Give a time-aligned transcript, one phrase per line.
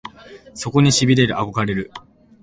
[0.55, 1.91] そこに痺れる憧れる